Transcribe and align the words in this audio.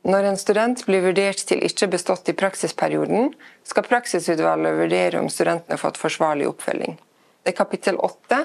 Når 0.00 0.24
en 0.30 0.38
student 0.40 0.80
blir 0.88 1.02
vurdert 1.04 1.42
til 1.44 1.60
ikke 1.60 1.90
bestått 1.92 2.28
i 2.32 2.34
praksisperioden, 2.36 3.34
skal 3.68 3.84
praksisutvalget 3.84 4.78
vurdere 4.78 5.20
om 5.20 5.28
studenten 5.28 5.74
har 5.74 5.80
fått 5.82 6.00
forsvarlig 6.00 6.46
oppfølging. 6.48 6.94
Det 7.44 7.52
er 7.52 7.56
kapittel 7.58 7.98
8 8.00 8.38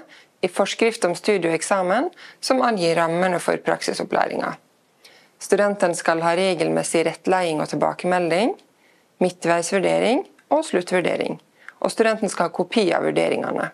i 0.44 0.50
forskrift 0.52 1.06
om 1.08 1.16
studie 1.16 1.48
og 1.48 1.56
eksamen 1.56 2.10
som 2.44 2.60
angir 2.64 2.98
rammene 3.00 3.40
for 3.40 3.56
praksisopplæringa. 3.64 4.52
Studenten 5.40 5.96
skal 5.96 6.24
ha 6.26 6.34
regelmessig 6.36 7.06
rettleding 7.08 7.62
og 7.64 7.72
tilbakemelding, 7.72 8.52
midtveisvurdering 9.24 10.26
og 10.52 10.66
sluttvurdering. 10.68 11.40
Og 11.80 11.92
studenten 11.92 12.32
skal 12.32 12.50
ha 12.50 12.56
kopi 12.56 12.90
av 12.96 13.08
vurderingene. 13.08 13.70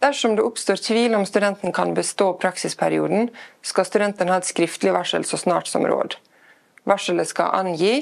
Dersom 0.00 0.36
det 0.38 0.46
oppstår 0.46 0.80
tvil 0.80 1.16
om 1.18 1.26
studenten 1.26 1.74
kan 1.74 1.92
bestå 1.92 2.30
praksisperioden, 2.40 3.28
skal 3.60 3.84
studenten 3.84 4.30
ha 4.32 4.38
et 4.40 4.48
skriftlig 4.48 4.94
varsel 4.94 5.26
så 5.28 5.40
snart 5.40 5.68
som 5.68 5.84
råd. 5.84 6.16
Varselet 6.88 7.28
skal 7.28 7.54
angi 7.54 7.94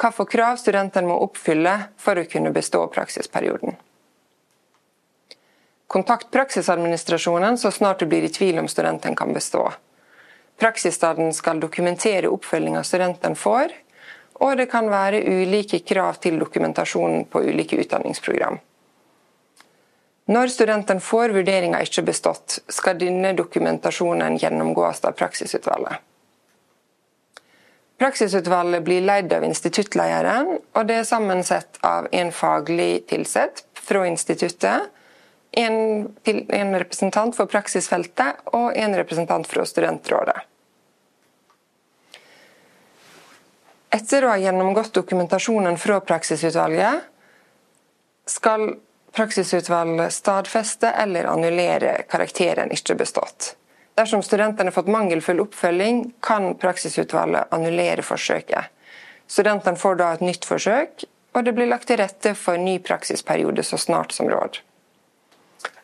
hvilke 0.00 0.26
krav 0.26 0.56
studenten 0.58 1.06
må 1.06 1.20
oppfylle 1.22 1.74
for 2.00 2.18
å 2.18 2.26
kunne 2.26 2.50
bestå 2.54 2.80
praksisperioden. 2.90 3.76
Kontakt 5.86 6.30
praksisadministrasjonen 6.34 7.58
så 7.60 7.70
snart 7.70 8.00
du 8.02 8.06
blir 8.10 8.24
i 8.26 8.32
tvil 8.32 8.58
om 8.58 8.68
studenten 8.68 9.14
kan 9.16 9.32
bestå. 9.32 9.68
Praksisstaden 10.58 11.32
skal 11.34 11.60
dokumentere 11.62 12.30
oppfølginga 12.30 12.82
studenten 12.82 13.36
får, 13.38 13.74
og 14.42 14.56
det 14.58 14.66
kan 14.72 14.88
være 14.90 15.22
ulike 15.22 15.78
krav 15.86 16.18
til 16.22 16.40
dokumentasjonen 16.40 17.28
på 17.30 17.44
ulike 17.46 17.78
utdanningsprogram. 17.78 18.58
Når 20.34 20.50
studenten 20.50 21.02
får 21.04 21.34
vurderinga 21.36 21.82
ikke 21.84 22.02
bestått, 22.08 22.58
skal 22.72 22.98
denne 22.98 23.34
dokumentasjonen 23.36 24.38
gjennomgås 24.40 25.04
av 25.04 25.14
praksisutvalget. 25.18 26.00
Praksisutvalget 27.98 28.82
blir 28.82 29.04
leid 29.06 29.32
av 29.32 29.44
instituttlederen, 29.46 30.56
og 30.74 30.86
det 30.88 30.96
er 30.98 31.06
sammensett 31.06 31.78
av 31.86 32.08
en 32.10 32.32
faglig 32.34 33.04
tilsatt 33.10 33.62
fra 33.78 34.02
instituttet, 34.08 34.90
en, 35.54 35.76
en, 36.26 36.74
representant 36.74 37.36
for 37.36 37.46
praksisfeltet 37.46 38.40
og 38.58 38.74
en 38.74 38.96
representant 38.98 39.46
fra 39.46 39.62
studentrådet. 39.68 40.40
Etter 43.94 44.26
å 44.26 44.32
ha 44.32 44.40
gjennomgått 44.42 44.90
dokumentasjonen 44.96 45.78
fra 45.78 46.00
praksisutvalget, 46.02 47.04
skal 48.26 48.72
praksisutvalget 49.14 50.16
stadfeste 50.16 50.90
eller 50.90 51.28
annullere 51.30 52.00
karakteren 52.10 52.74
ikke 52.74 52.98
bestått. 52.98 53.54
Dersom 53.94 54.22
studentene 54.22 54.72
har 54.72 54.74
fått 54.74 54.90
mangelfull 54.90 55.40
oppfølging, 55.44 56.14
kan 56.20 56.54
praksisutvalget 56.58 57.52
annullere 57.54 58.02
forsøket. 58.02 58.72
Studentene 59.30 59.78
får 59.78 60.00
da 60.00 60.12
et 60.14 60.24
nytt 60.24 60.46
forsøk, 60.48 61.04
og 61.34 61.44
det 61.46 61.54
blir 61.54 61.70
lagt 61.70 61.88
til 61.90 62.00
rette 62.02 62.34
for 62.38 62.58
ny 62.58 62.78
praksisperiode 62.82 63.62
så 63.62 63.78
snart 63.78 64.12
som 64.12 64.30
råd. 64.30 64.58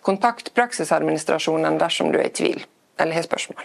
Kontakt 0.07 0.55
praksisadministrasjonen 0.55 1.79
dersom 1.79 2.11
du 2.13 2.19
er 2.19 2.31
i 2.31 2.35
tvil 2.35 2.65
eller 3.01 3.17
har 3.17 3.27
spørsmål. 3.27 3.63